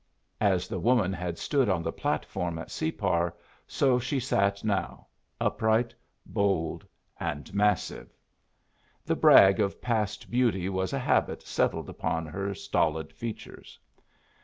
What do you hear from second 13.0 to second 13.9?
features.